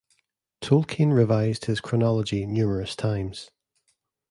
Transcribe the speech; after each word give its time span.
Tolkien 0.61 1.13
revised 1.13 1.65
his 1.65 1.79
chronology 1.79 2.47
numerous 2.47 2.95
times. 2.95 3.51